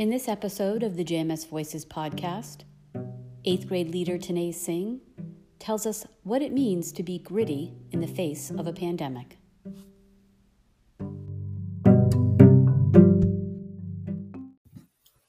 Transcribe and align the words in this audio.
In 0.00 0.08
this 0.08 0.28
episode 0.28 0.82
of 0.82 0.96
the 0.96 1.04
JMS 1.04 1.46
Voices 1.46 1.84
podcast, 1.84 2.62
eighth 3.44 3.68
grade 3.68 3.90
leader 3.90 4.16
Tanay 4.16 4.54
Singh 4.54 4.98
tells 5.58 5.84
us 5.84 6.06
what 6.22 6.40
it 6.40 6.54
means 6.54 6.90
to 6.92 7.02
be 7.02 7.18
gritty 7.18 7.74
in 7.90 8.00
the 8.00 8.06
face 8.06 8.48
of 8.48 8.66
a 8.66 8.72
pandemic. 8.72 9.36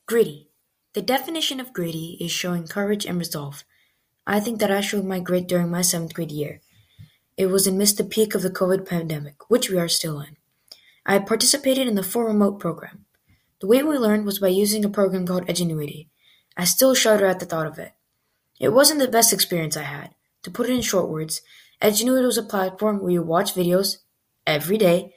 Gritty. 0.05 0.47
The 0.93 1.01
definition 1.01 1.59
of 1.59 1.73
gritty 1.73 2.17
is 2.21 2.31
showing 2.31 2.65
courage 2.65 3.05
and 3.05 3.19
resolve. 3.19 3.65
I 4.25 4.39
think 4.39 4.61
that 4.61 4.71
I 4.71 4.79
showed 4.79 5.03
my 5.03 5.19
grit 5.19 5.49
during 5.49 5.69
my 5.69 5.81
seventh 5.81 6.13
grade 6.13 6.31
year. 6.31 6.61
It 7.35 7.47
was 7.47 7.67
amidst 7.67 7.97
the 7.97 8.05
peak 8.05 8.35
of 8.35 8.41
the 8.41 8.49
COVID 8.49 8.87
pandemic, 8.87 9.49
which 9.49 9.69
we 9.69 9.77
are 9.77 9.89
still 9.89 10.21
in. 10.21 10.37
I 11.05 11.19
participated 11.19 11.89
in 11.89 11.95
the 11.95 12.03
full 12.03 12.23
remote 12.23 12.57
program. 12.57 13.03
The 13.61 13.67
way 13.67 13.83
we 13.83 13.97
learned 13.97 14.25
was 14.25 14.39
by 14.39 14.47
using 14.47 14.83
a 14.83 14.89
program 14.89 15.25
called 15.25 15.45
Edgenuity. 15.45 16.07
I 16.57 16.65
still 16.65 16.95
shudder 16.95 17.27
at 17.27 17.39
the 17.39 17.45
thought 17.45 17.67
of 17.67 17.77
it. 17.77 17.93
It 18.59 18.69
wasn't 18.69 18.99
the 18.99 19.07
best 19.07 19.31
experience 19.31 19.77
I 19.77 19.83
had. 19.83 20.15
To 20.43 20.51
put 20.51 20.67
it 20.67 20.73
in 20.73 20.81
short 20.81 21.09
words, 21.09 21.41
Edgenuity 21.79 22.25
was 22.25 22.39
a 22.39 22.43
platform 22.43 22.99
where 22.99 23.11
you 23.11 23.21
watch 23.21 23.53
videos 23.53 23.97
every 24.47 24.77
day, 24.77 25.13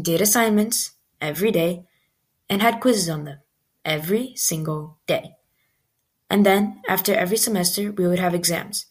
did 0.00 0.20
assignments 0.20 0.92
every 1.20 1.50
day, 1.50 1.86
and 2.48 2.62
had 2.62 2.80
quizzes 2.80 3.08
on 3.08 3.24
them 3.24 3.40
every 3.84 4.32
single 4.36 4.98
day. 5.08 5.34
And 6.30 6.46
then, 6.46 6.80
after 6.88 7.12
every 7.14 7.36
semester, 7.36 7.90
we 7.90 8.06
would 8.06 8.20
have 8.20 8.34
exams. 8.34 8.86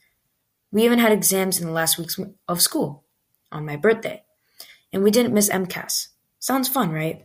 We 0.71 0.83
even 0.83 0.99
had 0.99 1.13
exams 1.13 1.59
in 1.59 1.65
the 1.65 1.73
last 1.73 1.97
weeks 1.97 2.19
of 2.47 2.61
school, 2.61 3.05
on 3.53 3.65
my 3.65 3.77
birthday. 3.77 4.23
And 4.91 5.01
we 5.01 5.11
didn't 5.11 5.33
miss 5.33 5.49
MCAS. 5.49 6.07
Sounds 6.39 6.67
fun, 6.67 6.91
right? 6.91 7.23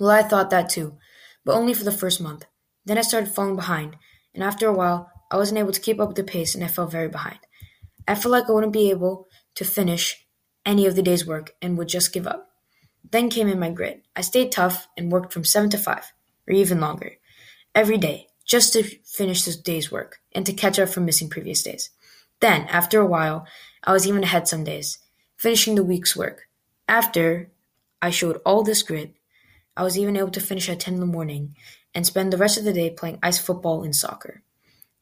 Well, 0.00 0.10
I 0.10 0.22
thought 0.22 0.48
that 0.48 0.70
too, 0.70 0.96
but 1.44 1.54
only 1.54 1.74
for 1.74 1.84
the 1.84 1.92
first 1.92 2.22
month. 2.22 2.46
Then 2.86 2.96
I 2.96 3.02
started 3.02 3.34
falling 3.34 3.54
behind, 3.54 3.96
and 4.34 4.42
after 4.42 4.66
a 4.66 4.72
while, 4.72 5.10
I 5.30 5.36
wasn't 5.36 5.58
able 5.58 5.72
to 5.72 5.80
keep 5.80 6.00
up 6.00 6.08
with 6.08 6.16
the 6.16 6.24
pace 6.24 6.54
and 6.54 6.64
I 6.64 6.68
fell 6.68 6.86
very 6.86 7.08
behind. 7.08 7.38
I 8.08 8.14
felt 8.14 8.32
like 8.32 8.48
I 8.48 8.52
wouldn't 8.52 8.72
be 8.72 8.88
able 8.88 9.28
to 9.56 9.64
finish 9.64 10.26
any 10.64 10.86
of 10.86 10.96
the 10.96 11.02
day's 11.02 11.26
work 11.26 11.54
and 11.60 11.76
would 11.76 11.88
just 11.88 12.14
give 12.14 12.26
up. 12.26 12.48
Then 13.10 13.28
came 13.28 13.46
in 13.46 13.60
my 13.60 13.70
grit. 13.70 14.02
I 14.16 14.22
stayed 14.22 14.50
tough 14.52 14.88
and 14.96 15.12
worked 15.12 15.34
from 15.34 15.44
7 15.44 15.68
to 15.68 15.78
5, 15.78 16.12
or 16.48 16.54
even 16.54 16.80
longer, 16.80 17.16
every 17.74 17.98
day, 17.98 18.28
just 18.46 18.72
to 18.72 18.82
finish 18.82 19.44
the 19.44 19.52
day's 19.52 19.92
work 19.92 20.20
and 20.32 20.46
to 20.46 20.54
catch 20.54 20.78
up 20.78 20.88
from 20.88 21.04
missing 21.04 21.28
previous 21.28 21.62
days. 21.62 21.90
Then, 22.40 22.62
after 22.68 23.00
a 23.00 23.06
while, 23.06 23.46
I 23.84 23.92
was 23.92 24.06
even 24.06 24.24
ahead 24.24 24.48
some 24.48 24.64
days, 24.64 24.98
finishing 25.36 25.74
the 25.74 25.84
week's 25.84 26.16
work. 26.16 26.48
After 26.88 27.50
I 28.00 28.08
showed 28.08 28.40
all 28.46 28.62
this 28.62 28.82
grit, 28.82 29.14
I 29.80 29.82
was 29.82 29.96
even 29.96 30.18
able 30.18 30.30
to 30.32 30.42
finish 30.42 30.68
at 30.68 30.78
10 30.78 30.92
in 30.92 31.00
the 31.00 31.06
morning 31.06 31.56
and 31.94 32.06
spend 32.06 32.30
the 32.30 32.36
rest 32.36 32.58
of 32.58 32.64
the 32.64 32.72
day 32.74 32.90
playing 32.90 33.18
ice 33.22 33.38
football 33.38 33.82
and 33.82 33.96
soccer. 33.96 34.42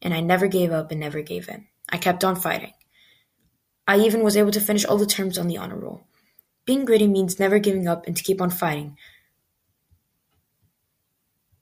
And 0.01 0.15
I 0.15 0.21
never 0.21 0.47
gave 0.47 0.71
up 0.71 0.93
and 0.93 1.01
never 1.01 1.21
gave 1.21 1.49
in. 1.49 1.67
I 1.89 1.97
kept 1.99 2.23
on 2.23 2.37
fighting. 2.37 2.75
I 3.89 3.99
even 3.99 4.23
was 4.23 4.37
able 4.37 4.53
to 4.53 4.61
finish 4.61 4.85
all 4.85 4.97
the 4.97 5.05
terms 5.05 5.37
on 5.37 5.49
the 5.49 5.57
honor 5.57 5.75
roll. 5.75 6.07
Being 6.65 6.85
gritty 6.85 7.09
means 7.09 7.41
never 7.41 7.59
giving 7.59 7.89
up 7.89 8.07
and 8.07 8.17
to 8.17 8.23
keep 8.23 8.41
on 8.41 8.51
fighting, 8.51 8.97